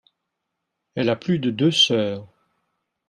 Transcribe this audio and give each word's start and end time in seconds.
Elle 0.95 1.09
a 1.09 1.15
plus 1.15 1.37
de 1.37 1.51
deux 1.51 1.69
sœurs. 1.69 2.27